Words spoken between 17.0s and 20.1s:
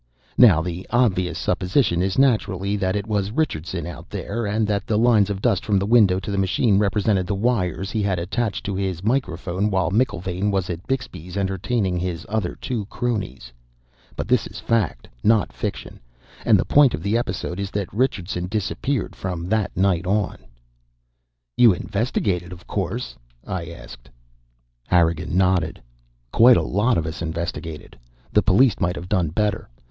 the episode is that Richardson disappeared from that night